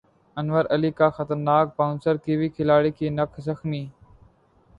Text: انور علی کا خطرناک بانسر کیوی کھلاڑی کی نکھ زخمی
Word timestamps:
انور 0.37 0.65
علی 0.69 0.91
کا 0.91 1.09
خطرناک 1.17 1.67
بانسر 1.77 2.17
کیوی 2.25 2.49
کھلاڑی 2.55 2.91
کی 2.91 3.09
نکھ 3.11 3.39
زخمی 3.41 3.85